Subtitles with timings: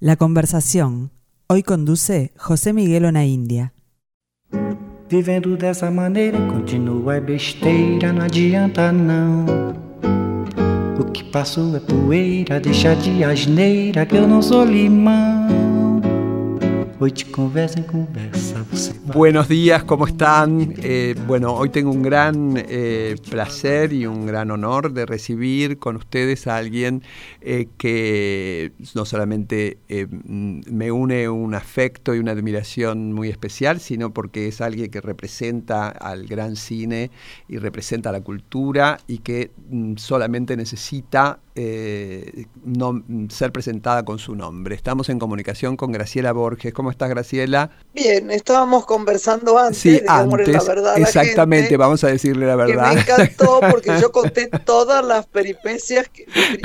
[0.00, 1.10] La conversación.
[1.48, 3.72] Hoy conduce José Miguel India.
[5.10, 9.44] Vivendo dessa maneira, continua é besteira, não adianta não.
[11.00, 15.67] O que passou é poeira, deixa de asneira que eu não sou limão.
[17.00, 18.64] Hoy conversa en conversa.
[19.14, 20.74] Buenos días, ¿cómo están?
[20.78, 25.94] Eh, bueno, hoy tengo un gran eh, placer y un gran honor de recibir con
[25.94, 27.04] ustedes a alguien
[27.40, 34.48] eh, que no solamente me une un afecto y una admiración muy especial, sino porque
[34.48, 37.12] es alguien que representa al gran cine
[37.48, 41.38] y representa la cultura y que mm, solamente necesita
[42.64, 44.74] no, ser presentada con su nombre.
[44.74, 46.72] Estamos en comunicación con Graciela Borges.
[46.72, 47.70] ¿Cómo estás, Graciela?
[47.94, 49.78] Bien, estábamos conversando antes.
[49.78, 50.48] Sí, antes.
[50.48, 52.90] La verdad exactamente, vamos a decirle la verdad.
[52.90, 56.10] Que me encantó porque yo conté todas las peripecias.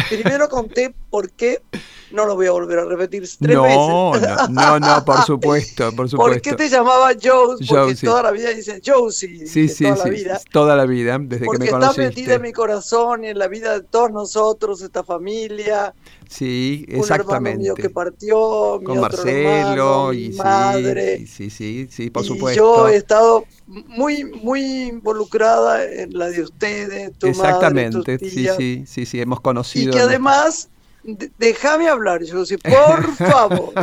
[0.09, 1.61] primero conté por qué
[2.09, 4.49] no lo voy a volver a repetir tres no, veces.
[4.49, 6.33] No, no, no, por supuesto, por supuesto.
[6.33, 7.67] ¿Por qué te llamaba Josie?
[7.67, 9.45] Porque toda la vida dice Josie.
[9.45, 10.41] Sí, sí, toda sí, la vida.
[10.51, 11.69] toda la vida, desde que me conociste.
[11.69, 15.93] Porque está metida en mi corazón y en la vida de todos nosotros, esta familia.
[16.27, 17.57] Sí, exactamente.
[17.57, 21.27] Un mío que partió, con Marcelo y mi madre.
[21.27, 22.59] Sí, sí, sí, por supuesto.
[22.59, 28.83] Yo he estado muy, muy involucrada en la de ustedes, tu Exactamente, madre, sí, sí,
[28.87, 29.91] sí, sí, hemos conocido.
[29.91, 30.69] Y que además
[31.03, 33.73] déjame hablar, yo sí, por favor.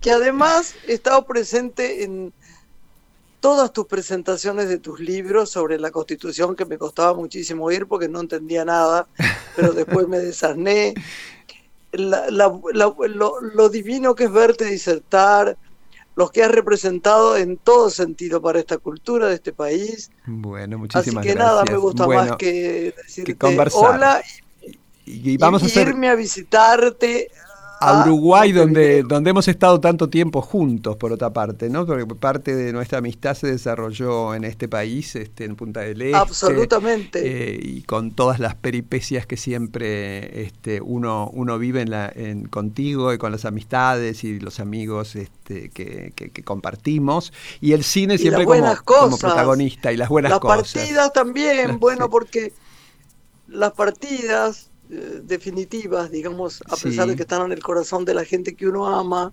[0.00, 2.32] que además he estado presente en
[3.44, 8.08] todas tus presentaciones de tus libros sobre la Constitución, que me costaba muchísimo ir porque
[8.08, 9.06] no entendía nada,
[9.54, 10.94] pero después me desarné.
[11.92, 15.58] lo, divino que es verte disertar,
[16.16, 20.10] los que has representado en todo sentido para esta cultura de este país.
[20.24, 21.26] Bueno, muchísimas gracias.
[21.26, 23.36] Así que nada me gusta más que decirte
[23.74, 24.43] hola y,
[25.38, 27.30] vamos a irme a visitarte
[27.80, 31.86] a Uruguay, donde, donde hemos estado tanto tiempo juntos, por otra parte, ¿no?
[31.86, 36.16] Porque parte de nuestra amistad se desarrolló en este país, este, en Punta del Este.
[36.16, 37.20] Absolutamente.
[37.22, 42.46] Eh, y con todas las peripecias que siempre este, uno, uno vive en la, en,
[42.46, 47.32] contigo y con las amistades y los amigos este, que, que, compartimos.
[47.60, 50.58] Y el cine siempre como, como, protagonista y las buenas cosas.
[50.58, 52.52] Las partidas también, bueno, porque
[53.48, 58.24] las partidas eh, definitivas, digamos, a pesar de que están en el corazón de la
[58.24, 59.32] gente que uno ama,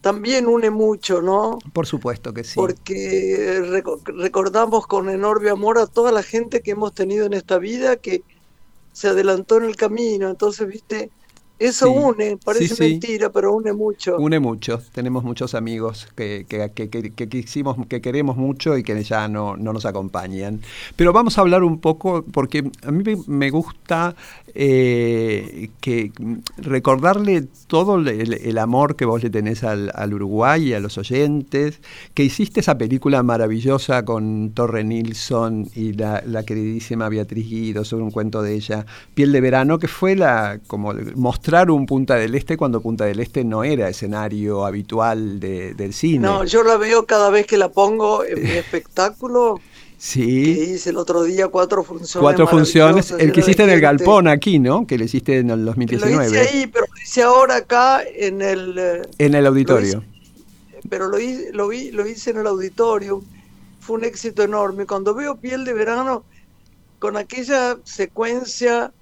[0.00, 1.58] también une mucho, ¿no?
[1.72, 2.54] Por supuesto que sí.
[2.56, 7.96] Porque recordamos con enorme amor a toda la gente que hemos tenido en esta vida
[7.96, 8.22] que
[8.92, 11.10] se adelantó en el camino, entonces, viste,
[11.62, 14.16] eso une, parece mentira, pero une mucho.
[14.18, 14.80] Une mucho.
[14.92, 17.28] Tenemos muchos amigos que, que, que, que,
[17.88, 20.60] que queremos mucho y que ya no, no, nos acompañan.
[20.96, 24.14] Pero vamos a hablar un poco, porque a mí me gusta
[24.54, 26.12] eh, que
[26.56, 31.80] recordarle todo el, amor que vos le tenés al, Uruguay y a los oyentes,
[32.14, 38.04] que hiciste esa película maravillosa con Torre Nilsson y la, la queridísima Beatriz Guido sobre
[38.04, 38.84] un cuento de ella,
[39.14, 43.20] Piel de Verano, que fue la como mostrar un Punta del Este cuando Punta del
[43.20, 46.20] Este no era escenario habitual del cine.
[46.20, 49.60] No, yo la veo cada vez que la pongo en mi espectáculo.
[49.98, 50.54] Sí.
[50.54, 52.20] Que hice el otro día cuatro funciones.
[52.20, 53.12] Cuatro funciones.
[53.12, 54.86] El que hiciste en el Galpón aquí, ¿no?
[54.86, 56.16] Que le hiciste en el 2019.
[56.16, 58.76] Lo hice ahí, pero lo hice ahora acá en el.
[58.78, 60.02] Eh, en el auditorio.
[60.88, 63.22] pero lo, hice, lo, vi, lo hice en el auditorio.
[63.78, 64.86] Fue un éxito enorme.
[64.86, 66.24] Cuando veo Piel de Verano,
[66.98, 68.92] con aquella secuencia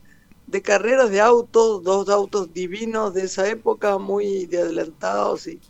[0.50, 5.60] de carreras de autos, dos autos divinos de esa época, muy de adelantados, y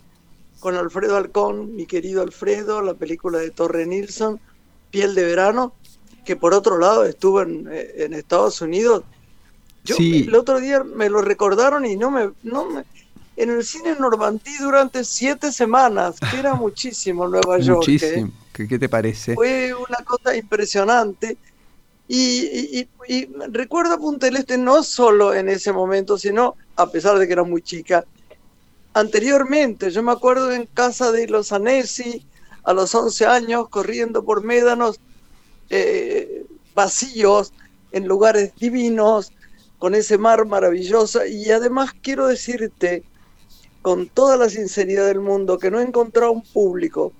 [0.59, 4.39] con Alfredo Alcón, mi querido Alfredo, la película de Torre Nilsson,
[4.89, 5.73] Piel de Verano,
[6.25, 9.03] que por otro lado estuvo en, eh, Estados Unidos.
[9.83, 12.83] Yo el otro día me lo recordaron y no me, no me,
[13.35, 17.87] en el cine Normandí durante siete semanas, que era muchísimo Nueva York.
[17.87, 17.91] ¿eh?
[17.91, 18.31] Muchísimo.
[18.53, 19.33] ¿Qué, te parece?
[19.33, 21.37] Fue una cosa impresionante.
[22.13, 22.89] Y,
[23.53, 27.43] recuerdo a Punta Este no solo en ese momento, sino a pesar de que era
[27.43, 28.03] muy chica,
[28.93, 29.91] anteriormente.
[29.91, 32.25] Yo me acuerdo en casa de los Anesi,
[32.65, 34.99] a los 11 años, corriendo por médanos
[35.69, 37.53] eh, vacíos,
[37.93, 39.31] en lugares divinos,
[39.79, 41.25] con ese mar maravilloso.
[41.25, 43.05] Y además quiero decirte,
[43.81, 47.13] con toda la sinceridad del mundo, que no he encontrado un público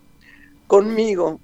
[0.68, 1.40] conmigo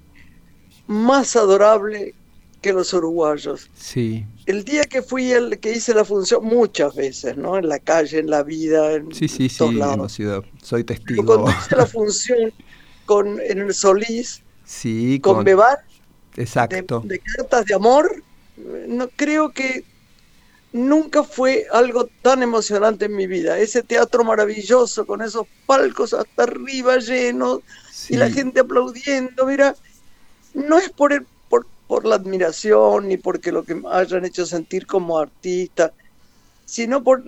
[0.86, 2.14] más adorable
[2.60, 3.70] que los uruguayos.
[3.74, 4.26] Sí.
[4.46, 7.56] El día que fui el que hice la función, muchas veces, ¿no?
[7.58, 11.24] En la calle, en la vida, en Sí, sí, sí, hemos sido, soy testigo.
[11.24, 12.52] Cuando hice la función
[13.06, 15.44] con, en el Solís, sí, con, con
[16.36, 17.00] Exacto.
[17.04, 18.22] De, cartas de amor,
[18.86, 19.84] no, creo que
[20.72, 23.58] nunca fue algo tan emocionante en mi vida.
[23.58, 27.60] Ese teatro maravilloso con esos palcos hasta arriba llenos
[28.08, 29.74] y la gente aplaudiendo, mira,
[30.54, 31.26] no es por, el,
[31.88, 35.92] por, la admiración ni porque lo que me hayan hecho sentir como artista,
[36.64, 37.24] sino por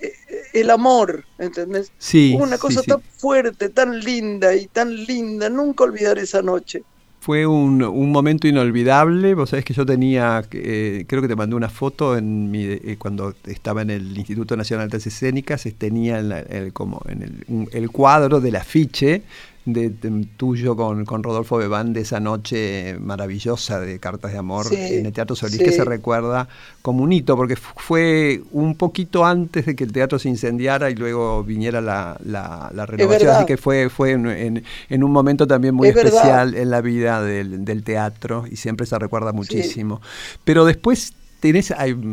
[0.00, 0.12] eh,
[0.54, 1.92] el amor, ¿entendés?
[1.98, 2.36] Sí.
[2.40, 2.90] Una cosa sí, sí.
[2.90, 6.82] tan fuerte, tan linda y tan linda, nunca olvidar esa noche.
[7.20, 9.34] Fue un, un momento inolvidable.
[9.34, 12.96] Vos sabés que yo tenía, eh, creo que te mandé una foto en mi, eh,
[12.98, 17.22] cuando estaba en el Instituto Nacional de Artes Escénicas, tenía en la- el, como en
[17.22, 19.22] el, un- el cuadro del afiche
[19.64, 24.66] de, de- tuyo con, con Rodolfo Bebán de esa noche maravillosa de Cartas de Amor
[24.66, 25.64] Sí, en el Teatro Solís, sí.
[25.64, 26.48] que se recuerda
[26.82, 30.90] como un hito, porque fu- fue un poquito antes de que el teatro se incendiara
[30.90, 33.30] y luego viniera la, la, la renovación.
[33.30, 36.12] Así que fue, fue en, en- en un momento también muy Es verdad.
[36.14, 40.00] especial en la vida del, del teatro y siempre se recuerda muchísimo.
[40.44, 41.72] Pero después tenés,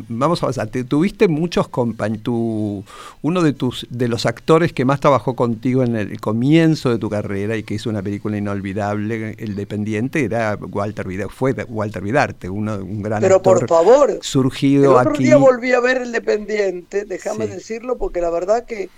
[0.09, 2.83] vamos a pasar, te- tuviste muchos compañeros,
[3.21, 7.09] uno de tus de los actores que más trabajó contigo en el comienzo de tu
[7.09, 12.49] carrera y que hizo una película inolvidable, El Dependiente, era Walter Vidarte, fue Walter Vidarte,
[12.49, 15.23] uno, un gran Pero actor por favor, el surgido otro aquí.
[15.23, 17.53] día volví a ver El Dependiente, déjame Sí.
[17.53, 18.89] decirlo, porque la verdad que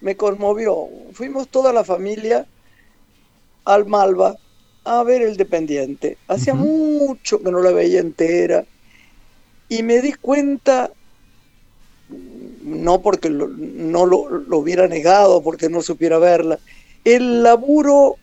[0.00, 0.74] me conmovió.
[1.12, 2.46] Fuimos toda la familia
[3.64, 4.36] al Malva
[4.84, 6.16] a ver El Dependiente.
[6.28, 8.64] Hacía mucho que no la veía entera.
[9.68, 10.90] Y me di cuenta,
[12.62, 16.58] no porque lo- no lo, lo hubiera negado, porque no supiera verla,
[17.04, 18.16] el laburo,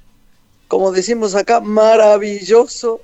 [0.67, 3.01] como decimos acá, maravilloso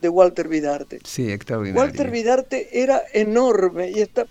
[0.00, 1.00] de Walter Vidarte.
[1.04, 1.80] Sí, extraordinario.
[1.80, 4.26] Walter Vidarte era enorme y está,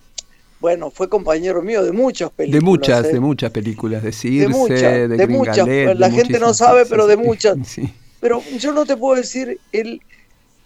[0.59, 2.61] bueno, fue compañero mío de muchas películas.
[2.61, 3.13] de muchas, ¿eh?
[3.13, 5.57] de muchas películas, de Circe, muchas, de, de muchas.
[5.65, 7.57] Gringalet, La de gente no sabe, pero de muchas.
[7.67, 7.93] Sí.
[8.21, 10.01] Pero yo no te puedo decir, él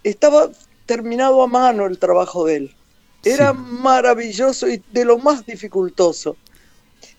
[0.04, 0.50] estaba
[0.86, 2.76] terminado a mano el trabajo de él.
[3.24, 3.60] Era Sí.
[3.60, 6.38] maravilloso y de lo más dificultoso.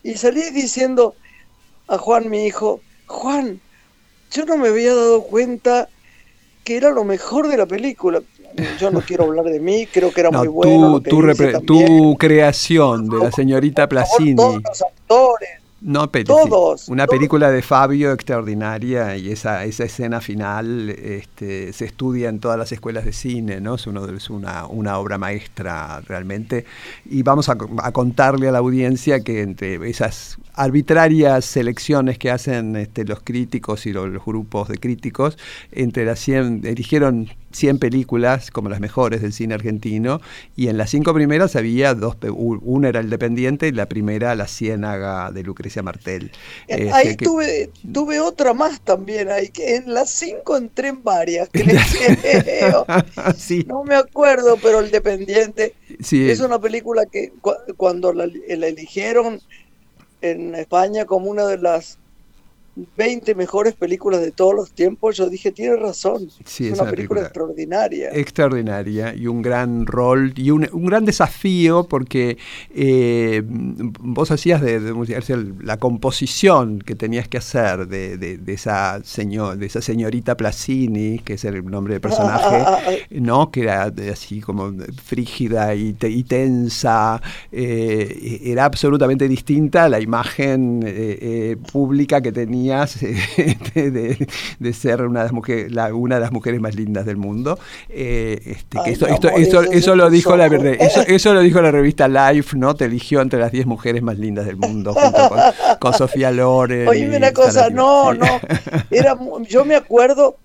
[0.02, 1.14] Y salí diciendo
[1.88, 3.61] a Juan, mi hijo, Juan,
[4.31, 5.91] yo no me había dado cuenta
[6.64, 8.23] que era lo mejor de la película.
[8.79, 11.00] Yo no quiero hablar de mí, creo que era No, muy bueno.
[11.02, 14.37] tu, lo que tu, tu creación de la señorita Placini.
[14.37, 15.50] Todos los actores,
[15.82, 17.19] No, pero Todos, sí, una todos.
[17.19, 22.71] película de Fabio extraordinaria y esa, esa escena final este, se estudia en todas las
[22.73, 23.77] escuelas de cine, ¿no?
[23.77, 26.67] Es, uno es una, una obra maestra realmente.
[27.06, 27.56] Y vamos a
[27.93, 33.93] contarle a la audiencia que entre esas arbitrarias selecciones que hacen este, los críticos y
[33.94, 35.38] los, los grupos de críticos,
[35.73, 40.20] entre las 100, eligieron 100 películas como las mejores del cine argentino
[40.56, 44.47] y en las cinco primeras había dos, una era El Dependiente y la primera La
[44.47, 46.31] Ciénaga de Lucrecia Martel.
[46.69, 51.02] Este, Ahí que- tuve, tuve otra más también, ahí, que en las cinco entré en
[51.02, 52.87] varias, creo.
[53.37, 58.26] sí, No me acuerdo, pero El Dependiente sí, es una película que cu- cuando la,
[58.26, 59.41] la eligieron
[60.23, 61.99] en España como una de las
[62.97, 66.91] 20 mejores películas de todos los tiempos, yo dije, tiene razón, Sí, es es una
[66.91, 68.11] película película extraordinaria.
[68.12, 72.38] extraordinaria y un gran rol y un, un gran desafío porque
[72.75, 74.81] eh, vos hacías de,
[75.62, 81.19] la composición que tenías que hacer de, de- de esa señor, de esa señorita Placini,
[81.21, 83.50] que es el nombre del personaje, ¿no?
[83.50, 84.73] que era así como
[85.05, 87.21] frígida y, te- y tensa,
[87.53, 92.70] eh, era absolutamente distinta a la imagen eh, pública que tenías
[93.03, 96.75] eh, de, de- de ser una de, las mujeres, la- una de las mujeres más
[96.75, 97.59] lindas del mundo.
[97.89, 99.29] Eh, este, que Ay, esto, mi esto-
[99.61, 102.75] amor, eso, lo dijo la, re- eso, eso lo dijo la revista Life, ¿no?
[102.75, 105.39] Te eligió entre las 10 mujeres más lindas del mundo, junto con,
[105.79, 106.89] con Sofía Loren.
[106.89, 108.27] Oíme y una cosa, no, no,
[108.91, 110.37] era, yo me acuerdo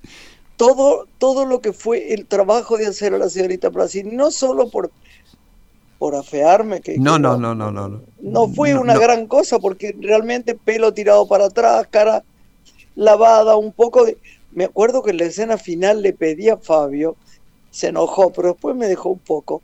[0.58, 4.70] todo, todo lo que fue el trabajo de hacer a la señorita Placini, no solo
[4.70, 4.89] por,
[6.05, 8.03] por afearme, que, No, que no, no, no, no, no.
[8.21, 9.00] no fue No, una no.
[9.00, 12.24] gran cosa, porque realmente pelo tirado para atrás, cara
[12.93, 14.15] lavada, un poco de...
[14.51, 17.15] Me acuerdo que en la escena final le pedí a Fabio,
[17.71, 19.63] se enojó, pero después me dejó un poco.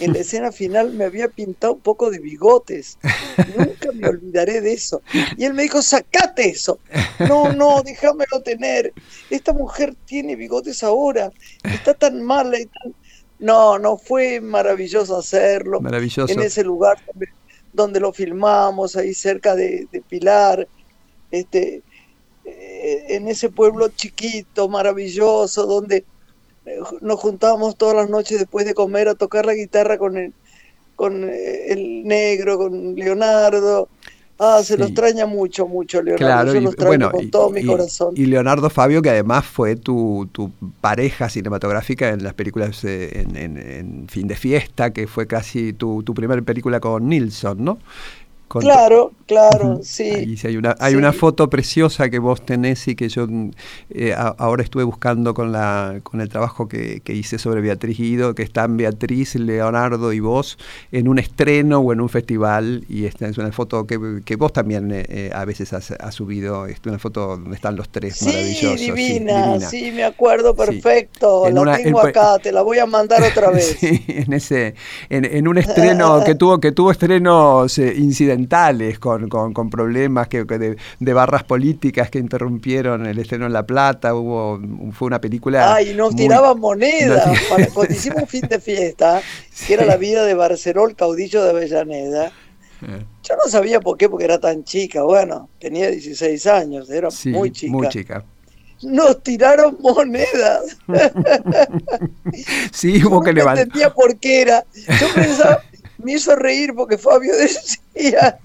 [0.00, 2.98] En la escena final me había pintado un poco de bigotes.
[3.56, 5.00] Nunca me olvidaré de eso.
[5.36, 6.80] Y él me dijo, sacate eso.
[7.28, 8.92] No, no, déjamelo tener.
[9.30, 11.30] Esta mujer tiene bigotes ahora.
[11.62, 12.94] Está tan mala y tan...
[13.38, 16.32] No, no, fue maravilloso hacerlo Maravilloso.
[16.32, 17.28] en ese lugar donde,
[17.72, 20.66] donde lo filmamos, ahí cerca de, de Pilar,
[21.30, 21.82] este,
[22.44, 26.04] eh, en ese pueblo chiquito, maravilloso, donde
[26.64, 30.32] eh, nos juntábamos todas las noches después de comer a tocar la guitarra con el,
[30.96, 33.88] con eh, el negro, con Leonardo.
[34.38, 34.92] Ah, se lo Sí.
[34.92, 36.16] extraña mucho, mucho, Leonardo.
[36.24, 38.14] Claro, Yo y, lo extraño bueno, con y- todo mi y- corazón.
[38.16, 43.36] y Leonardo Fabio, que además fue tu, tu pareja cinematográfica en las películas eh, en,
[43.36, 47.78] en- en Fin de Fiesta, que fue casi tu, tu primera película con Nilsson, ¿no?
[48.48, 50.04] Con Claro, claro, sí.
[50.10, 50.96] Ahí sí hay una, hay Sí.
[50.98, 53.26] una foto preciosa que vos tenés y que yo
[53.90, 57.98] eh, a- ahora estuve buscando con la con el trabajo que, que hice sobre Beatriz
[57.98, 60.56] Guido, que están Beatriz, Leonardo y vos
[60.92, 62.84] en un estreno o en un festival.
[62.88, 66.14] Y esta es una foto que, que vos también eh, eh, a veces has, has
[66.14, 68.80] subido, es una foto donde están los tres Sí, maravillosos.
[68.80, 71.50] sí, divina, sí, me acuerdo perfecto.
[71.50, 73.76] La una- tengo en- acá, te la voy a mandar otra vez.
[73.82, 74.74] En ese,
[75.10, 78.37] en, en un estreno que tuvo, que tuvo estrenos eh, incidentales
[79.00, 83.52] con, con, con problemas que, que de, de barras políticas que interrumpieron el estreno en
[83.52, 84.60] La Plata, hubo,
[84.92, 85.74] fue una película.
[85.74, 87.26] Ay, nos muy- tiraban monedas.
[87.26, 89.20] nos tir- para- cuando hicimos un fin de fiesta,
[89.66, 92.26] que era la vida de Barceló, caudillo de Avellaneda.
[92.82, 95.02] Eh, Yo no sabía por qué, porque era tan chica.
[95.02, 97.72] Bueno, tenía 16 años, era sí, muy chica.
[97.72, 98.24] muy chica.
[98.82, 100.78] Nos tiraron monedas.
[102.72, 103.64] Sí, Yo hubo que nunca levantar.
[103.64, 104.64] entendía por qué era.
[104.74, 105.62] Yo pensaba,
[105.98, 108.38] me hizo reír porque Fabio decía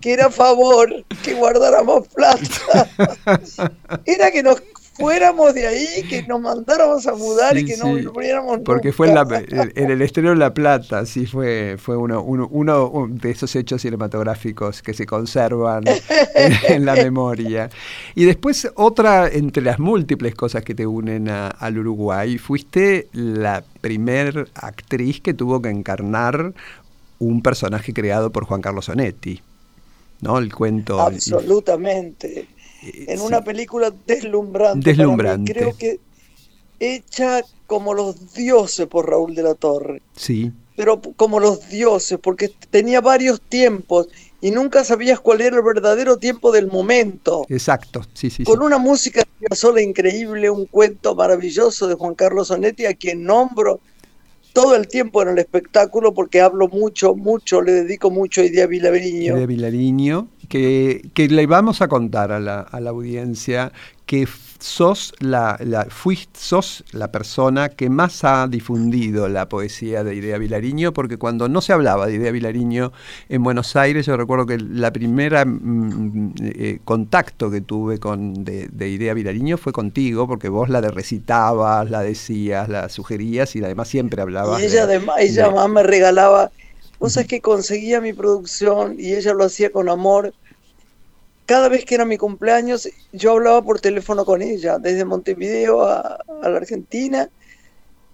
[0.00, 2.88] que era a favor que guardáramos plata.
[4.04, 4.60] Era que nos
[4.98, 8.92] fuéramos de ahí, que nos mandáramos a mudar Sí, y que sí, no volviéramos Porque
[8.92, 9.44] fue en, la-
[9.76, 13.82] en- el estreno en La Plata, sí, fue, fue uno, uno, uno de esos hechos
[13.82, 15.84] cinematográficos que se conservan
[16.34, 17.70] en, en la memoria.
[18.14, 23.64] Y después, otra entre las múltiples cosas que te unen a- al Uruguay, fuiste la
[23.80, 26.52] primer actriz que tuvo que encarnar
[27.20, 29.40] un personaje creado por Juan Carlos Onetti.
[30.20, 30.38] ¿No?
[30.38, 31.00] El cuento.
[31.00, 32.48] Absolutamente.
[32.82, 33.24] En sí.
[33.24, 34.94] una película deslumbrante.
[34.94, 35.44] mí.
[35.46, 35.98] Creo que
[36.80, 40.02] hecha como los dioses por Raúl de la Torre.
[40.14, 44.06] Sí, pero como los dioses, porque tenía varios tiempos
[44.40, 47.44] y nunca sabías cuál era el verdadero tiempo del momento.
[47.48, 48.02] exacto.
[48.14, 48.44] Sí, sí, sí.
[48.44, 53.80] Con una música sola increíble, un cuento maravilloso de Juan Carlos Onetti, a quien nombro
[54.52, 58.68] todo el tiempo en el espectáculo porque hablo mucho, mucho, le dedico mucho a Idea
[58.68, 59.34] Vilariño.
[59.34, 63.72] de Vilariño, que, que le vamos a contar a la, a la audiencia
[64.06, 64.26] que
[64.60, 70.38] sos la, la, fuiste, sos la persona que más ha difundido la poesía de Idea
[70.38, 72.90] Vilariño, porque cuando no se hablaba de Idea Vilariño
[73.28, 78.68] en Buenos Aires, yo recuerdo que la primera mm, eh, contacto que tuve con de,
[78.68, 83.62] de Idea Vilariño fue contigo, porque vos la de recitabas, la decías, la sugerías y
[83.62, 86.50] además siempre hablabas Y ella de- además, ella de- más me regalaba,
[86.98, 90.34] vos sabés que conseguía mi producción y ella lo hacía con amor.
[91.46, 96.18] Cada vez que era mi cumpleaños, yo hablaba por teléfono con ella, desde Montevideo a,
[96.42, 97.30] a la Argentina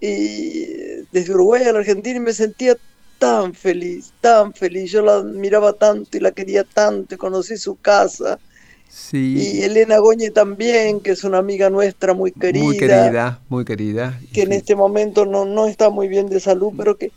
[0.01, 0.67] y
[1.13, 2.77] desde Uruguay a la Argentina y me sentía
[3.19, 4.93] tan feliz, tan feliz.
[4.93, 8.41] Yo la admiraba tanto y la quería tanto y conocí su casa.
[8.89, 9.19] Sí.
[9.33, 14.21] Y Elena Goñe también, que es una amiga nuestra muy querida Muy querida, muy querida.
[14.33, 17.13] que en este momento no, no está muy bien de salud, pero que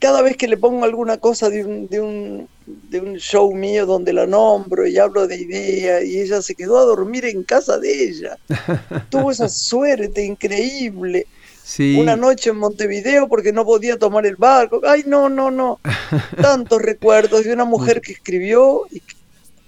[0.00, 3.86] cada vez que le pongo alguna cosa de un, de un, de un show mío
[3.86, 7.78] donde la nombro y hablo de idea, y ella se quedó a dormir en casa
[7.78, 8.36] de ella.
[9.10, 11.26] Tuvo esa suerte increíble.
[11.62, 11.96] Sí.
[12.00, 14.80] Una noche en Montevideo porque no podía tomar el barco.
[14.84, 15.78] Ay, no, no, no.
[16.40, 19.14] Tantos recuerdos de una mujer que escribió y que-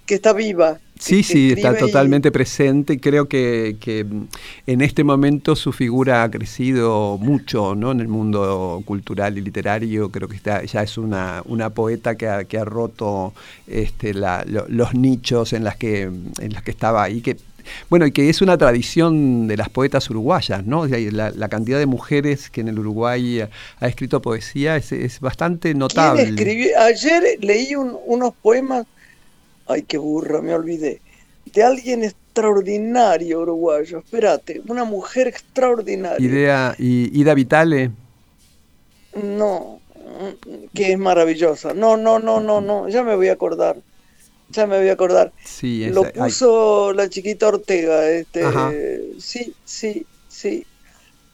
[0.06, 0.80] que está viva.
[1.02, 2.98] Sí, que sí, está y- totalmente presente.
[3.00, 4.06] Creo que, que,
[4.66, 7.92] en este momento su figura ha crecido mucho ¿no?
[7.92, 10.10] en el mundo cultural y literario.
[10.10, 13.34] Creo que está, ya es una, una poeta que ha, que ha roto
[13.66, 17.20] este, la- lo- los nichos en las que, en las que estaba ahí.
[17.20, 17.36] Que,
[17.90, 20.86] bueno, y que es una tradición de las poetas uruguayas, ¿no?
[20.86, 25.20] La, la cantidad de mujeres que en el Uruguay ha, ha escrito poesía es, es
[25.20, 26.22] bastante ¿Quién notable.
[26.24, 26.68] escribió?
[26.80, 28.84] Ayer leí un- unos poemas,
[29.72, 31.00] ay qué burra, me olvidé,
[31.52, 33.98] de alguien extraordinario uruguayo.
[33.98, 36.24] Espérate, una mujer extraordinaria.
[36.26, 37.90] Idea, y, Ida Vitale.
[39.14, 39.80] No,
[40.74, 41.74] que es maravillosa.
[41.74, 43.76] No, no, no, no, no, ya me voy a acordar.
[44.50, 45.32] Ya me voy a acordar.
[45.44, 48.72] Sí, Lo esa- ay, puso la chiquita Ortega, este, Ajá.
[49.18, 50.66] sí, sí, sí.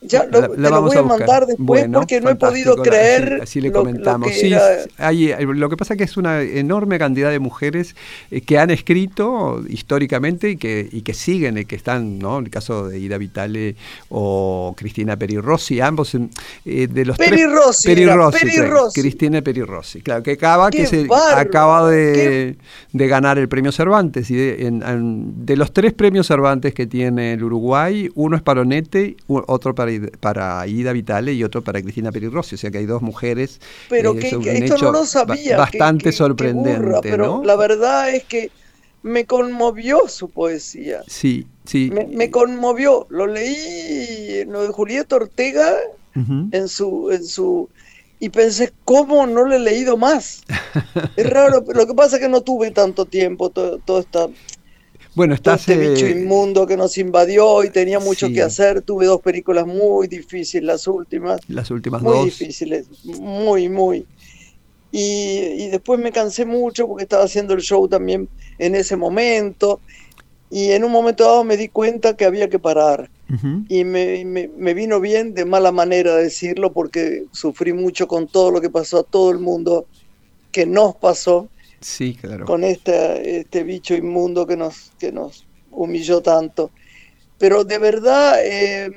[0.01, 1.05] Ya lo, la te lo voy a, buscar.
[1.05, 4.29] mandar después Bueno, porque no he podido la- creer así, así le lo- lo comentamos.
[4.29, 7.39] que sí, era- s- hay- eh, lo que pasa que es una enorme cantidad de
[7.39, 7.95] mujeres
[8.31, 12.39] eh, que han escrito históricamente y que, y que siguen, y que están, ¿no?
[12.39, 13.75] En el caso de Ida Vitale
[14.09, 17.51] o Cristina Perirossi, ambos eh, de los Peri tres.
[17.51, 19.01] Rossi era, Perirossi, Peri claro, Rossi.
[19.01, 22.55] Cristina Perirossi, claro, que acaba, Qué que se acaba de,
[22.93, 24.31] de ganar el premio Cervantes.
[24.31, 28.41] Y de, en- en- de los tres premios Cervantes que tiene el Uruguay, uno es
[28.41, 29.88] para Onete, otro para
[30.19, 33.01] para, para Ida Vitale y otro para Cristina Peri Rossi, o sea que hay dos
[33.01, 33.59] mujeres.
[33.89, 35.57] Pero que, esto no lo sabía.
[35.57, 36.99] bastante sorprendente.
[37.01, 38.51] pero la verdad es que
[39.01, 41.01] me conmovió su poesía.
[41.07, 41.91] Sí, sí.
[41.91, 43.07] Me, conmovió.
[43.09, 45.75] Lo leí en lo de Julieta Ortega
[46.51, 47.69] en su, en su
[48.19, 50.43] y pensé, ¿cómo no le he leído más?
[51.15, 54.27] es raro, lo que pasa es que no tuve tanto tiempo, todo, todo esta,
[55.19, 58.81] bueno, está este bicho inmundo que nos invadió y tenía mucho que hacer.
[58.81, 61.41] Tuve dos películas muy difíciles, las últimas.
[61.49, 62.21] Las últimas muy dos.
[62.21, 64.05] Muy difíciles, muy, muy.
[64.93, 69.81] Y, y, después me cansé mucho porque estaba haciendo el show también en ese momento.
[70.49, 73.09] Y en un momento dado me di cuenta que había que parar.
[73.67, 78.61] Y me, me, vino bien de mala manera decirlo porque sufrí mucho con todo lo
[78.61, 79.85] que pasó a todo el mundo
[80.53, 81.49] que nos pasó.
[81.81, 82.45] Sí, claro.
[82.45, 86.71] Con este, este bicho inmundo que nos, que nos humilló tanto.
[87.37, 88.89] Pero de verdad, eh,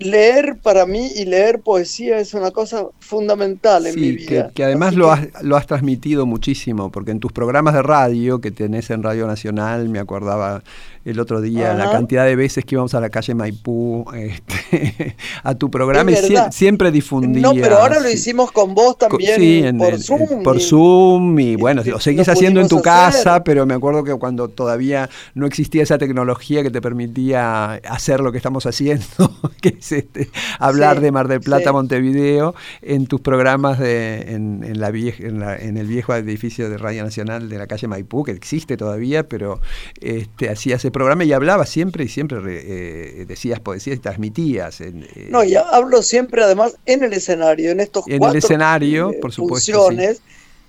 [0.00, 4.48] leer para mí y leer poesía es una cosa fundamental en mi vida.
[4.48, 8.40] Que, que además lo, has, lo has transmitido muchísimo, porque en tus programas de radio
[8.40, 10.62] que tenés en Radio Nacional, me acordaba
[11.04, 15.54] el otro día, la cantidad de veces que íbamos a la calle Maipú este, a
[15.54, 16.16] tu programa y
[16.50, 17.42] siempre difundías.
[17.42, 20.42] No, pero ahora lo hicimos con vos también por Zoom.
[20.42, 24.48] Por Zoom y bueno, lo seguís haciendo en tu casa, pero me acuerdo que cuando
[24.48, 29.04] todavía no existía esa tecnología que te permitía hacer lo que estamos haciendo,
[29.62, 30.28] que es este,
[30.58, 36.14] hablar de Mar del Plata, Montevideo, en tus programas de, en, la en, el viejo
[36.14, 39.60] edificio de Radio Nacional de la calle Maipú, que existe todavía, pero
[40.00, 44.80] este, hacías programa y hablaba siempre y siempre eh, decías poesías y transmitías.
[44.80, 44.92] Eh,
[45.30, 49.72] no, y hablo siempre además en el escenario, en estos en el escenario, por supuesto,
[49.72, 50.20] funciones,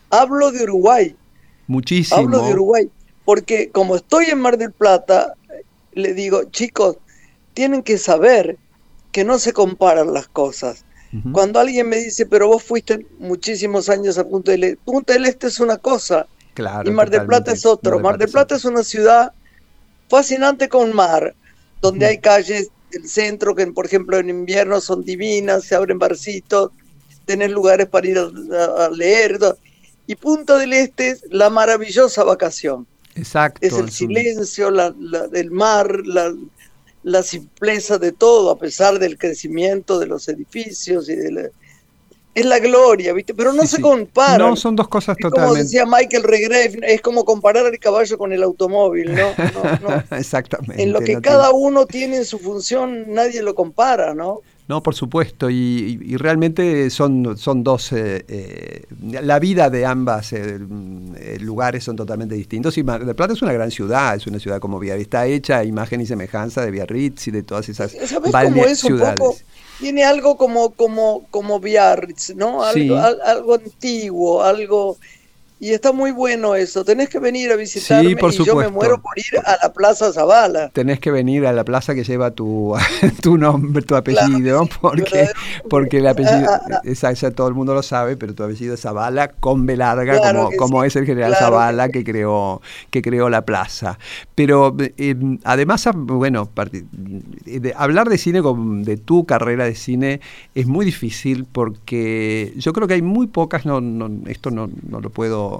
[0.10, 1.16] hablo de Uruguay.
[1.68, 2.20] Muchísimo.
[2.20, 2.90] Hablo de Uruguay,
[3.26, 5.34] porque como estoy en Mar del Plata,
[5.94, 6.98] le digo, chicos,
[7.54, 8.58] tienen que saber
[9.12, 10.86] que no se comparan las cosas.
[11.34, 15.26] Cuando alguien me dice, pero vos fuiste muchísimos años a Punta del Este, Punta del
[15.26, 18.00] Este es una cosa claro, y Mar del Plata es otro.
[18.00, 19.34] Mar del Plata es una ciudad
[20.08, 21.36] fascinante con mar,
[21.82, 26.72] donde hay calles del centro que, por ejemplo, en invierno son divinas, se abren barcitos,
[27.26, 29.38] tenés lugares para ir a, leer.
[30.08, 32.88] Y Punta del Este es la maravillosa vacación.
[33.16, 33.60] Exacto.
[33.62, 36.34] Es el silencio, la, del mar, la,
[37.04, 41.50] la simpleza de todo, a pesar del crecimiento de los edificios y de la,
[42.34, 43.34] es la gloria, ¿viste?
[43.34, 44.38] Pero no se compara.
[44.38, 45.48] No, son dos cosas totalmente.
[45.48, 49.28] Como decía Michael Regrave, es como comparar el caballo con el automóvil, ¿no?
[50.18, 50.82] Exactamente.
[50.82, 54.42] En lo que cada uno tiene en su función, nadie lo compara, ¿no?
[54.72, 60.60] No, por supuesto, y, realmente son, son dos, eh, eh, la vida de ambas eh,
[61.40, 62.78] lugares son totalmente distintos.
[62.78, 65.60] Y Mar del Plata es una gran ciudad, es una ciudad como Biarritz, está hecha
[65.60, 69.46] a imagen y semejanza de Biarritz y de todas esas ciudades
[69.82, 72.64] tiene algo como, como, como Biarritz, ¿no?
[72.64, 74.98] Algo, algo antiguo, algo
[75.62, 76.84] y está muy bueno eso.
[76.84, 79.72] Tenés que venir a visitarme sí, por y yo me muero por ir a la
[79.72, 80.70] Plaza Zavala.
[80.70, 82.74] Tenés que venir a la plaza que lleva tu,
[83.22, 85.30] tu nombre, tu apellido, porque,
[85.70, 87.32] porque el apellido, ah, ah, ah.
[87.32, 90.84] todo el mundo lo sabe, pero tu apellido es Zavala con B larga, como, como
[90.84, 94.00] es el general Zavala que, creó, que creó la plaza.
[94.34, 96.50] Pero eh, además, bueno,
[97.46, 100.22] de hablar de cine, de tu carrera de cine,
[100.56, 105.02] es muy difícil porque yo creo que hay muy pocas, no, no esto no, no
[105.02, 105.51] lo puedo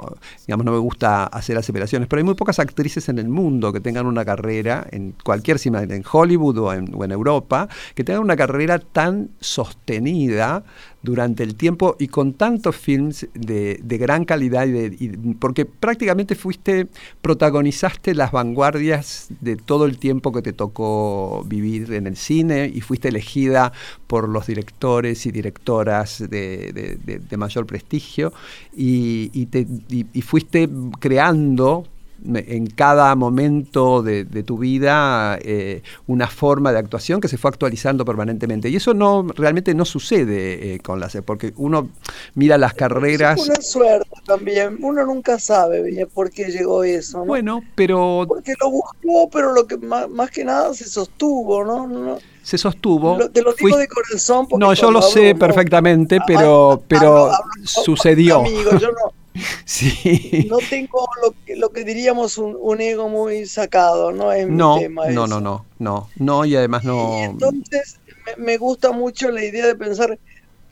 [0.46, 3.80] digamos, no me gusta hacer aceleraciones, pero hay muy pocas actrices en el mundo que
[3.80, 8.24] tengan una carrera, en cualquier cima, en Hollywood o en, o en Europa, que tengan
[8.24, 10.64] una carrera tan sostenida
[11.04, 16.88] durante el tiempo y con tantos films de, gran calidad, y porque prácticamente fuiste,
[17.22, 22.82] protagonizaste las vanguardias de todo el tiempo que te tocó vivir en el cine y
[22.82, 23.72] fuiste elegida
[24.08, 26.98] por los directores y directoras de,
[27.38, 28.34] mayor prestigio
[28.76, 31.86] y, y fuiste creando
[32.26, 38.06] en cada momento de, tu vida eh, una forma de actuación que se fue actualizando
[38.06, 38.70] permanentemente.
[38.70, 41.90] Y eso no realmente no sucede eh, con las porque uno
[42.36, 43.40] mira las carreras.
[43.40, 44.78] Es una suerte también.
[44.82, 47.26] Uno nunca sabe por qué llegó eso.
[47.26, 48.26] Bueno, pero.
[48.28, 52.20] Porque lo buscó, pero lo que más, que nada se sostuvo, ¿no?
[52.42, 53.18] se sostuvo.
[53.30, 54.48] te lo digo de corazón.
[54.58, 57.32] No, yo lo sé perfectamente, pero, pero
[57.64, 58.40] sucedió.
[58.40, 59.21] Amigo, yo no,
[59.66, 60.48] Sí.
[60.50, 64.34] No tengo lo que, lo que diríamos un, ego muy sacado, ¿no?
[64.34, 67.18] En no, no, no, no, no, no, y además no.
[67.24, 68.00] entonces
[68.38, 70.20] me, gusta mucho la idea de pensar,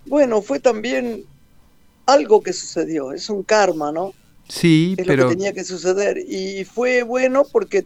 [0.06, 1.24] bueno, fue también
[2.06, 4.14] algo que sucedió, es un karma, ¿no?
[4.48, 5.24] Sí, es pero.
[5.24, 6.18] Lo que tenía que suceder.
[6.18, 7.86] Y fue bueno porque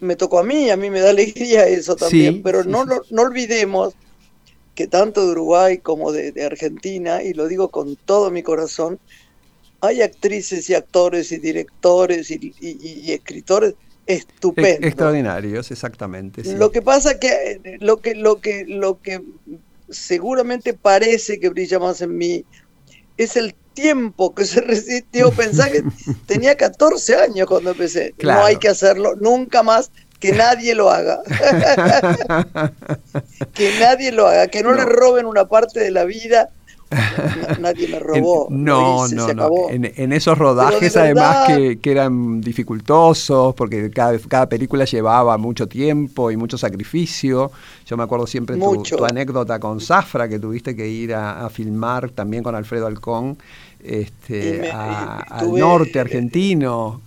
[0.00, 3.94] me tocó a mí, a mí me da alegría eso también, pero no, no olvidemos
[4.74, 8.98] que tanto de Uruguay como de, Argentina, y lo digo con todo mi corazón,
[9.84, 13.74] hay actrices y actores y directores y, escritores
[14.06, 14.86] estupendos.
[14.86, 16.42] extraordinarios, exactamente.
[16.54, 19.22] Lo que pasa que lo que lo que lo que
[19.88, 22.44] seguramente parece que brilla más en mí
[23.16, 25.30] es el tiempo que se resistió.
[25.30, 25.84] Pensar que
[26.26, 28.14] tenía 14 años cuando empecé.
[28.22, 31.20] No hay que hacerlo nunca más que nadie lo haga.
[33.52, 36.48] que nadie lo haga, que no, le roben una parte de la vida.
[37.60, 38.48] nadie me robó.
[38.50, 39.50] no, no, no.
[39.70, 46.36] En, esos rodajes, además, que, eran dificultosos, porque cada, cada, película llevaba mucho tiempo y
[46.36, 47.50] mucho sacrificio.
[47.86, 52.10] Yo me acuerdo siempre tu, tu, anécdota con Zafra, que tuviste que ir a, filmar
[52.10, 53.36] también con Alfredo Alcón
[53.82, 57.02] este, al norte argentino.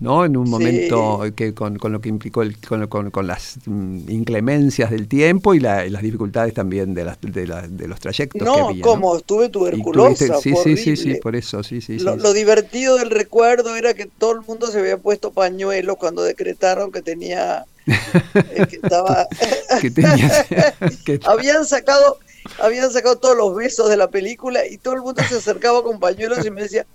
[0.00, 0.24] ¿No?
[0.24, 5.06] En un momento que con, lo que implicó el, con, con, las mm, inclemencias del
[5.06, 8.82] tiempo y, las dificultades también de, las, de, de los trayectos no, que había.
[8.82, 10.40] como estuve tuberculosa.
[10.40, 11.98] sí, sí, sí, sí, por eso, sí, sí.
[11.98, 16.22] Lo, lo, divertido del recuerdo era que todo el mundo se había puesto pañuelos cuando
[16.22, 17.66] decretaron que tenía.
[17.86, 19.26] Eh, que estaba.
[19.80, 20.46] que tenía,
[21.24, 22.18] habían sacado
[22.58, 26.00] habían sacado todos los besos de la película y todo el mundo se acercaba con
[26.00, 26.86] pañuelos y me decía,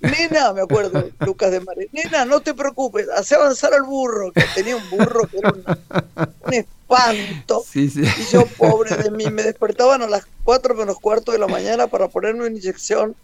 [0.00, 4.44] Nena, me acuerdo, Lucas de Mare, nena, no te preocupes, hace avanzar al burro, que
[4.54, 7.64] tenía un burro que era un espanto.
[7.74, 7.88] Y
[8.30, 12.08] yo, pobre de mí, me despertaban a las 4 menos cuarto de la mañana para
[12.08, 13.16] ponerme una inyección,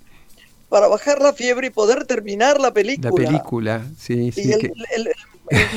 [0.68, 3.10] para bajar la fiebre y poder terminar la película.
[3.10, 4.42] La película, sí, sí.
[4.42, 5.14] Y el, el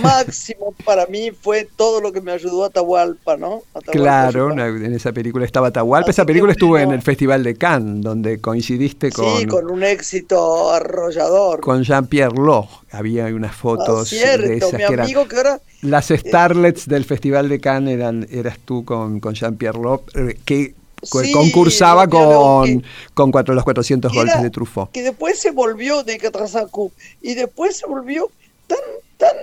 [0.01, 3.63] máximo para mí fue todo lo que me ayudó a Atahualpa, ¿no?
[3.91, 6.10] claro, en esa película estaba Atahualpa.
[6.10, 9.39] esa película estuvo en el Festival de Cannes, donde coincidiste con...
[9.39, 11.60] Sí, con un éxito arrollador.
[11.60, 12.67] Con Jean-Pierre Loh.
[12.91, 15.60] Había unas fotos ah, de esas mi amigo que, ahora...
[15.82, 20.38] Las eh, Starlets del Festival de Cannes eran, eras tú con, con Jean-Pierre Loh, eh,
[20.45, 20.73] que
[21.10, 24.91] concursaba con, con cuatro, los 400 golpes de Truffaut.
[24.91, 28.30] Que después se volvió de Catrasacu y después se volvió
[28.67, 28.80] tan,
[29.17, 29.36] tan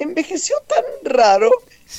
[0.00, 1.50] envejeció tan raro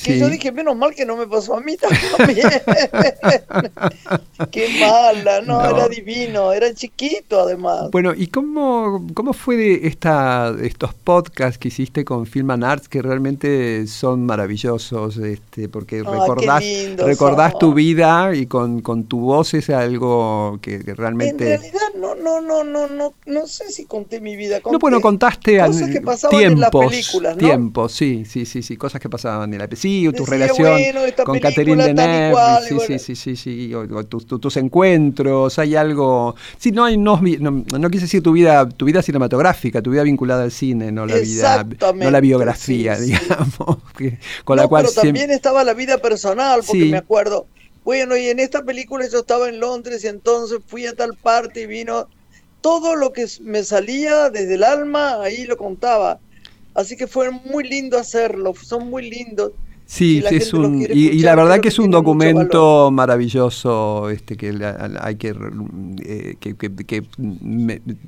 [0.03, 2.47] que yo dije, menos mal que no me pasó a mí también.
[4.51, 7.91] Qué mala, no, era divino, era chiquito además.
[7.91, 12.87] Bueno, ¿y cómo, cómo fue de esta, estos podcasts que hiciste con Film and Arts
[12.87, 15.17] que realmente son maravillosos?
[15.17, 16.63] Este, porque recordás,
[16.97, 21.53] recordás tu vida y con, con, tu voz es algo que, realmente...
[21.53, 24.61] En realidad no, no, no, no, no, no sé si conté mi vida.
[24.71, 27.39] no, bueno, contaste cosas que pasaban tiempos, en las películas, ¿no?
[27.39, 30.79] Tiempos, sí, sí, sí, sí, cosas que pasaban en la película sí, tu relación
[31.25, 32.35] con Catherine Deneuve,
[32.67, 37.89] sí, sí, sí, sí, sí, o, tus encuentros, hay algo, sí, no hay, no, no,
[37.89, 41.65] quise decir tu vida, tu vida cinematográfica, tu vida vinculada al cine, no la vida,
[41.95, 43.77] no la biografía, digamos,
[44.43, 47.47] con la cual pero también estaba la vida personal, porque me acuerdo,
[47.83, 51.61] bueno, y en esta película yo estaba en Londres y entonces fui a tal parte
[51.61, 52.07] y vino
[52.61, 56.19] todo lo que me salía desde el alma, ahí lo contaba.
[56.73, 59.51] Así que fue muy lindo hacerlo, son muy lindos.
[59.91, 64.57] Sí, es un, y, la verdad que es un documento maravilloso este que
[65.01, 65.35] hay que,
[66.05, 67.03] eh, que,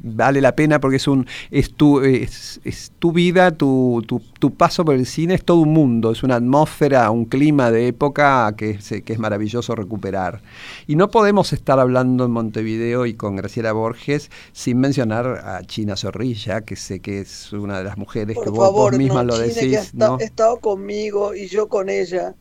[0.02, 2.62] vale la pena porque es un es tu es,
[3.00, 6.36] tu vida, tu, tu, tu, paso por el cine es todo un mundo, es una
[6.36, 10.42] atmósfera, un clima de época que es, que es maravilloso recuperar.
[10.88, 15.98] Y no podemos estar hablando en Montevideo y con Graciela Borges sin mencionar a China
[15.98, 19.94] Zorrilla, que sé que es una de las mujeres que vos, misma lo decís.
[19.94, 20.16] ¿no?
[20.16, 22.36] ha estado conmigo y yo con ella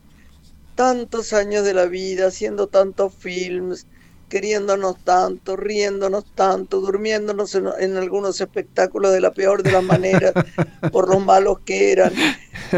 [0.74, 3.86] tantos años de la vida, haciendo tantos films,
[4.28, 10.34] queriéndonos tanto, riéndonos tanto, durmiéndonos en, algunos espectáculos de la peor de las maneras,
[10.92, 12.12] por los malos que eran,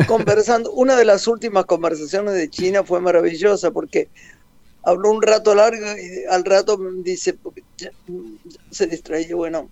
[0.06, 0.70] conversando.
[0.70, 4.08] Una de las últimas conversaciones de China fue maravillosa porque
[4.84, 7.36] habló un rato largo y al rato dice,
[8.70, 9.68] se distraía, bueno,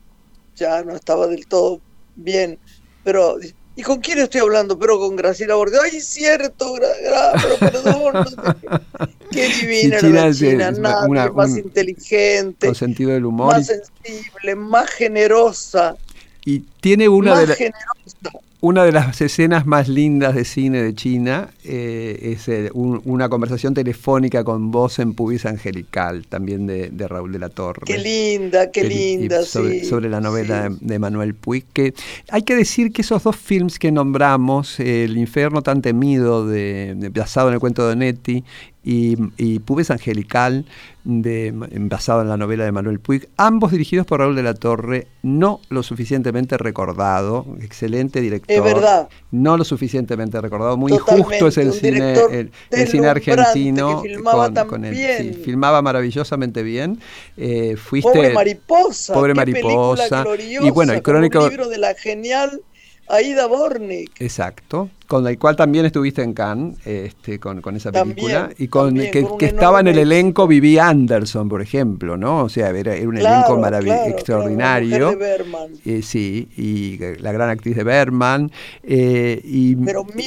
[0.57, 1.81] ya no estaba del todo
[2.17, 2.59] bien,
[3.05, 3.37] pero
[3.75, 4.79] ¿Y con quién estoy hablando?
[4.79, 5.81] Pero con Graciela Borges.
[5.83, 6.75] ¡Ay, cierto!
[7.43, 8.27] pero perdón.
[9.31, 10.71] Qué divina era China.
[10.73, 12.67] Nada más inteligente.
[12.67, 13.55] Con sentido del humor.
[13.55, 15.97] Más sensible, más generosa.
[16.45, 17.59] Y tiene una de las
[18.63, 23.75] una de las escenas más lindas de cine de China eh, es eh, una conversación
[23.75, 27.83] telefónica con voz en pubis angelical, también de, Raúl de la Torre.
[27.85, 29.87] Qué linda, qué linda, sobre, sí.
[29.87, 31.65] Sobre la novela de Manuel Puig.
[31.73, 31.93] Que
[32.31, 37.49] hay que decir que esos dos films que nombramos, El infierno tan temido, de, basado
[37.49, 38.45] en el cuento de Netti,
[38.85, 40.65] y, y Pubes Angelical,
[41.05, 45.09] de, basado en la novela de Manuel Puig, ambos dirigidos por Raúl de la Torre,
[45.23, 48.57] no lo suficientemente recordado, excelente director.
[48.57, 49.09] Es verdad.
[49.31, 52.51] No lo suficientemente recordado, muy justo es el cine, el,
[52.89, 54.03] cine argentino.
[54.03, 57.01] Filmaba, con, sí, filmaba maravillosamente bien.
[57.37, 59.15] Eh, fuiste, pobre mariposa.
[59.15, 60.25] Pobre mariposa.
[60.39, 61.43] y bueno, el crónico.
[61.43, 62.63] Un libro de la genial
[63.09, 64.11] Aida Bornik.
[64.21, 69.27] Exacto, con el cual también estuviste en Cannes, este, con, esa película, y con que,
[69.41, 72.45] estaba en el elenco Vivi Anderson, por ejemplo, ¿no?
[72.45, 75.19] O sea, era, un elenco maravilloso, extraordinario.
[75.85, 78.51] Eh, sí, y la gran actriz de Berman.
[78.83, 79.77] Eh, y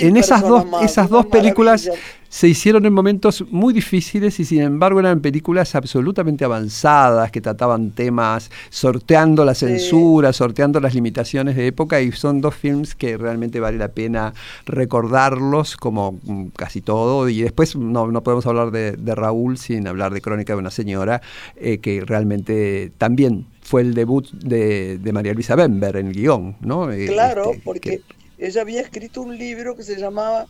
[0.01, 1.89] en esas dos, esas dos películas
[2.35, 7.91] se hicieron en momentos muy difíciles y sin embargo eran películas absolutamente avanzadas que trataban
[7.91, 13.61] temas, sorteando la censura, sorteando las limitaciones de época y son dos films que realmente
[13.61, 14.33] vale la pena
[14.65, 20.13] recordarlos como mm, casi todo y después no, no podemos hablar de, Raúl sin hablar
[20.13, 21.21] de Crónica de una señora
[21.55, 26.91] eh, que realmente también fue el debut de, María Luisa Bember en el guion, ¿no?
[26.91, 28.01] Eh, claro, este, porque
[28.37, 30.47] ella había escrito un libro que se llamaba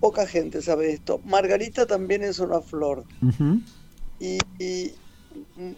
[0.00, 1.20] poca gente sabe esto.
[1.24, 3.04] Margarita también es una flor.
[4.20, 4.38] y,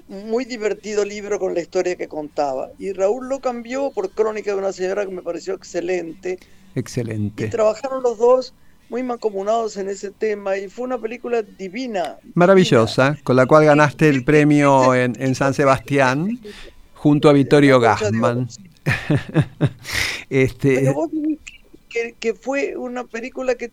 [0.08, 2.70] muy divertido libro con la historia que contaba.
[2.78, 6.38] Y Raúl lo cambió por Crónica de una señora que me pareció excelente.
[6.74, 7.46] Excelente.
[7.46, 8.54] Y trabajaron los dos
[8.88, 12.16] muy mancomunados en ese tema y fue una película divina.
[12.34, 16.40] Maravillosa, con la cual ganaste el premio en, San Sebastián
[16.94, 18.48] junto a Vittorio Gassman.
[20.30, 20.92] este...
[21.88, 23.70] que, que, fue una película que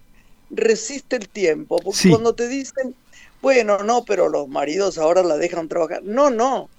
[0.51, 2.95] resiste el tiempo, porque cuando te dicen,
[3.41, 6.03] bueno, no, pero los maridos ahora la dejan trabajar.
[6.03, 6.69] No, no.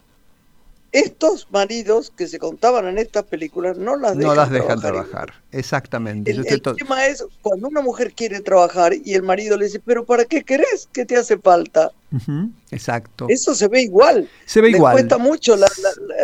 [0.91, 5.35] Estos maridos que se contaban en estas películas no las dejan, no las dejan trabajar.
[5.53, 6.31] Exactamente.
[6.31, 10.25] El, tema es cuando una mujer quiere trabajar y el marido le dice, pero ¿para
[10.25, 10.89] qué querés?
[10.91, 11.93] ¿Qué te hace falta?
[12.71, 13.27] Exacto.
[13.29, 14.31] Eso se ve igual.
[14.47, 14.95] Se ve igual.
[14.95, 15.69] cuesta mucho la,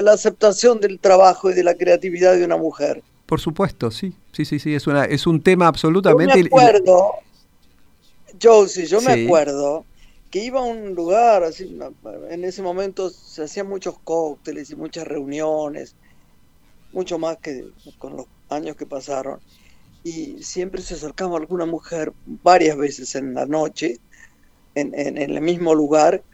[0.01, 3.03] la aceptación del trabajo y de la creatividad de una mujer.
[3.27, 6.37] Por supuesto, sí, sí, sí, sí, es una, es un tema absolutamente.
[6.37, 7.13] Yo me acuerdo,
[8.43, 9.85] Josie, yo me acuerdo
[10.35, 11.79] que iba a un lugar, así,
[12.29, 15.95] en ese momento se hacían muchos cócteles y muchas reuniones,
[16.93, 17.69] mucho más que
[17.99, 19.39] con los años que pasaron.
[20.03, 24.01] Y siempre se acercaba alguna mujer varias veces en la noche,
[24.75, 26.25] en, en, el mismo lugar,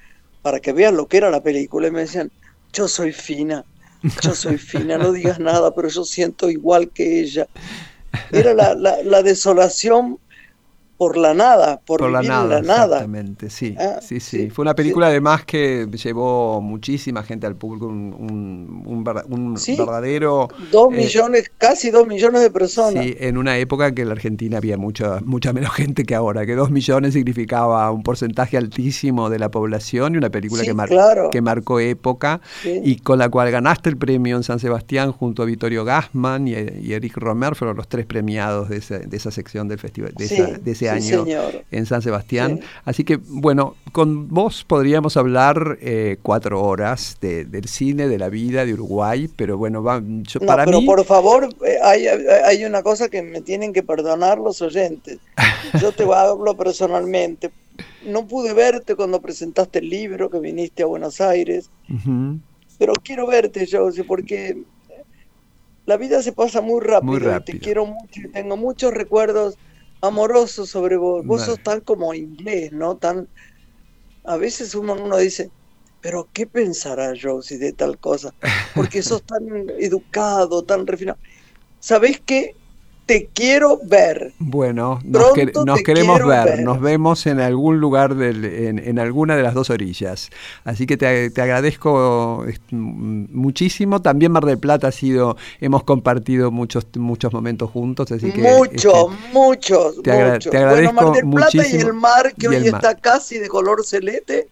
[0.41, 1.89] para que vean lo que era la película.
[1.89, 2.33] Y me decían,
[2.73, 3.67] yo soy fina,
[4.23, 7.49] yo soy fina, no digas nada, pero yo siento igual que ella.
[8.33, 10.19] Era la, la, la desolación
[11.01, 15.47] por la nada, por, la nada, Exactamente, sí, ah, sí, sí, Fue una película además
[15.47, 20.49] que llevó muchísima gente al público, un, un, verdadero...
[20.71, 23.03] Dos eh, millones, casi dos millones de personas.
[23.03, 26.45] Sí, en una época que en la Argentina había mucha, mucha menos gente que ahora,
[26.45, 31.41] que dos millones significaba un porcentaje altísimo de la población y una película que, que
[31.41, 35.87] marcó época y con la cual ganaste el premio en San Sebastián junto a Vittorio
[35.87, 36.53] Gassman y,
[36.93, 40.90] Eric Romer, fueron los tres premiados de, de esa sección del festival, de, de ese
[40.91, 41.25] año
[41.71, 42.61] en San Sebastián.
[42.85, 48.65] Así que, bueno, con vos podríamos hablar eh, cuatro horas del cine, de la vida
[48.65, 53.09] de Uruguay, pero bueno, va, yo, para pero por favor, eh, hay, hay una cosa
[53.09, 55.19] que me tienen que perdonar los oyentes.
[55.81, 57.51] Yo te hablo personalmente.
[58.07, 61.71] No pude verte cuando presentaste el libro, que viniste a Buenos Aires,
[62.79, 64.59] pero quiero verte, Josie, porque
[65.87, 67.59] la vida se pasa muy rápido, muy rápido.
[67.59, 69.57] te quiero mucho y tengo muchos recuerdos
[70.01, 71.25] amoroso sobre vos.
[71.27, 72.99] Vos sos tan como inglés, ¿no?
[72.99, 73.29] Tan.
[74.25, 75.53] A veces uno, uno dice,
[76.01, 78.35] pero ¿qué pensará Josie de tal cosa?
[78.73, 79.45] Porque sos tan
[79.79, 81.19] educado, tan refinado.
[81.81, 82.60] ¿Sabés qué?
[83.11, 84.35] Te quiero ver.
[84.39, 86.61] Bueno, nos, queremos ver.
[86.63, 90.31] Nos vemos en algún lugar, del, en, alguna de las dos orillas.
[90.63, 94.01] Así que te, agradezco muchísimo.
[94.01, 98.13] También Mar del Plata ha sido, hemos compartido muchos, muchos momentos juntos.
[98.13, 100.03] Así que, muchos, este, muchos.
[100.05, 103.85] Te, agradezco bueno, Mar del Plata y el mar, que hoy está casi de color
[103.85, 104.47] celeste,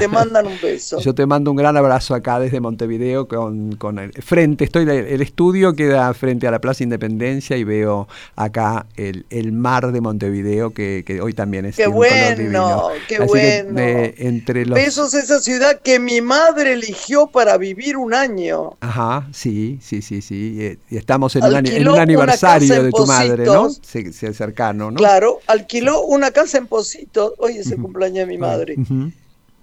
[0.00, 0.98] te mandan un beso.
[0.98, 4.64] Yo te mando un gran abrazo acá desde Montevideo con, con el frente.
[4.64, 7.99] Estoy el estudio queda frente a la Plaza Independencia y veo
[8.36, 13.72] acá el, el mar de Montevideo, que, que hoy también es qué bueno, Qué bueno,
[13.76, 14.76] entre los...
[14.76, 18.76] Besos esa ciudad que mi madre eligió para vivir un año.
[18.80, 20.78] Ajá, sí, sí, sí, sí.
[20.90, 23.70] Y estamos en, un, en un, aniversario de tu madre, ¿no?
[23.70, 24.96] Se, cercano, ¿no?
[24.96, 28.76] Claro, alquiló una casa en Positos, hoy es el cumpleaños de mi madre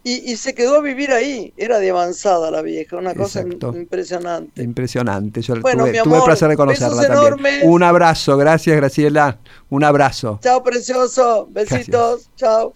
[0.07, 1.53] y, se quedó a vivir ahí.
[1.57, 4.63] Era de avanzada la vieja, una cosa impresionante.
[4.63, 5.41] Impresionante.
[5.41, 7.61] Yo tuve, tuve, el placer de conocerla también.
[7.63, 9.39] Un abrazo, gracias Graciela.
[9.69, 10.39] Un abrazo.
[10.41, 11.47] Chao, precioso.
[11.51, 12.29] Besitos.
[12.35, 12.73] Chao.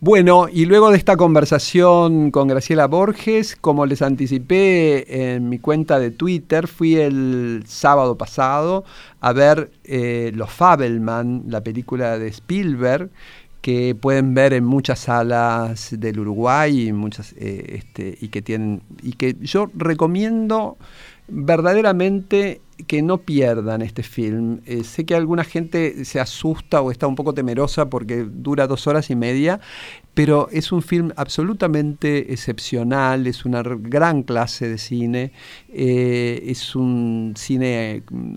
[0.00, 5.98] Bueno, y luego de esta conversación con Graciela Borges, como les anticipé en mi cuenta
[5.98, 8.84] de Twitter, fui el sábado pasado
[9.20, 13.10] a ver eh, Los Fabelman, la película de Spielberg,
[13.60, 18.82] que pueden ver en muchas salas del Uruguay y muchas eh, este, y que tienen
[19.02, 20.76] y que yo recomiendo
[21.28, 24.60] verdaderamente que no pierdan este film.
[24.64, 28.86] Eh, sé que alguna gente se asusta o está un poco temerosa porque dura dos
[28.86, 29.60] horas y media,
[30.18, 35.30] pero es un film absolutamente excepcional, es una gran clase de cine,
[35.72, 38.34] eh, es un cine mm,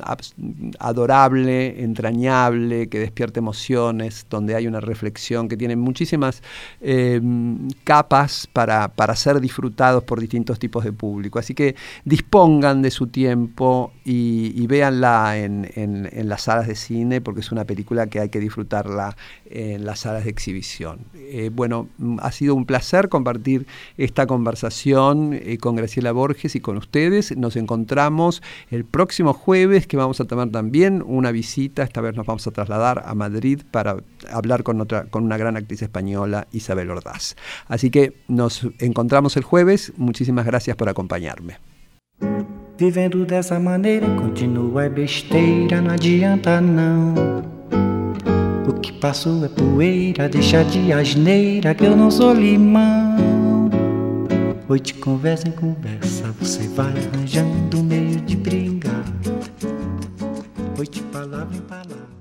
[0.77, 6.43] adorable, entrañable, que despierta emociones, donde hay una reflexión, que tiene muchísimas
[6.81, 11.39] em, capas para, para, ser disfrutados por distintos tipos de público.
[11.39, 17.39] Así que dispongan de su tiempo y, véanla en, en las salas de cine, porque
[17.39, 19.15] es una película que hay que disfrutarla
[19.51, 20.99] en las salas de exhibición.
[21.15, 23.65] Eh, bueno, mm, ha sido un placer compartir
[23.97, 27.35] esta conversación eh, con Graciela Borges y con ustedes.
[27.37, 31.83] Nos encontramos el próximo jueves que vamos a tomar también una visita.
[31.83, 33.97] Esta vez nos vamos a trasladar a Madrid para
[34.31, 37.35] hablar con, otra, con una gran actriz española, Isabel Ordaz.
[37.67, 39.93] Así que nos encontramos el jueves.
[39.97, 41.57] Muchísimas gracias por acompañarme.
[42.77, 47.50] Vivendo dessa maneira, continua besteira, não adianta O
[48.81, 53.69] que passou é poeira, deixa de asneira que eu não sou limão.
[54.81, 59.03] De conversa em conversa, você vai arranjando meio de brigar.
[60.89, 62.20] De palavra em palavra.